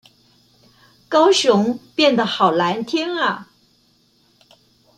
[1.07, 3.49] 高雄變得好藍天阿